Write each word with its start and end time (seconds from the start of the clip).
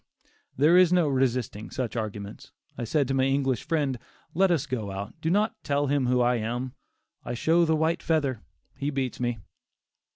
There 0.57 0.73
was 0.73 0.91
no 0.91 1.07
resisting 1.07 1.69
such 1.69 1.95
arguments. 1.95 2.51
I 2.75 2.85
said 2.85 3.07
to 3.07 3.13
my 3.13 3.25
English 3.25 3.61
friend, 3.61 3.99
"Let 4.33 4.49
us 4.49 4.65
go 4.65 4.89
out; 4.89 5.13
do 5.21 5.29
not 5.29 5.53
tell 5.63 5.85
him 5.85 6.07
who 6.07 6.21
I 6.21 6.37
am; 6.37 6.73
I 7.23 7.35
show 7.35 7.65
the 7.65 7.75
white 7.75 8.01
feather; 8.01 8.41
he 8.75 8.89
beats 8.89 9.19
me." 9.19 9.37